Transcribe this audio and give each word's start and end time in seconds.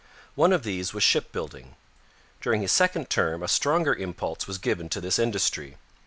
One 0.33 0.51
of 0.51 0.63
these 0.63 0.95
was 0.95 1.03
shipbuilding. 1.03 1.75
During 2.41 2.61
his 2.63 2.71
second 2.71 3.11
term 3.11 3.43
a 3.43 3.47
stronger 3.47 3.93
impulse 3.93 4.47
was 4.47 4.57
given 4.57 4.89
to 4.89 4.99
this 4.99 5.19
industry. 5.19 5.77